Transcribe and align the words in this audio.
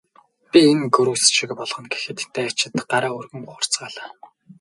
Би 0.49 0.59
энэ 0.71 0.85
гөрөөс 0.95 1.23
шиг 1.37 1.51
болгоно 1.59 1.87
гэхэд 1.93 2.19
дайчид 2.35 2.73
гараа 2.91 3.11
өргөн 3.19 3.43
ухарцгаалаа. 3.49 4.09